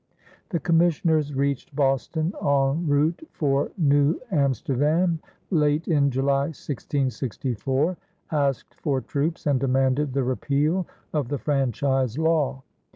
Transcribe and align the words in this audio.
The 0.49 0.59
commissioners 0.59 1.35
reached 1.35 1.75
Boston, 1.75 2.33
en 2.41 2.87
route 2.87 3.19
for 3.33 3.71
New 3.77 4.19
Amsterdam, 4.31 5.19
late 5.51 5.87
in 5.87 6.09
July, 6.09 6.45
1664, 6.47 7.97
asked 8.31 8.73
for 8.73 9.01
troops, 9.01 9.45
and 9.45 9.59
demanded 9.59 10.13
the 10.13 10.23
repeal 10.23 10.87
of 11.13 11.27
the 11.29 11.37
franchise 11.37 12.17
law. 12.17 12.63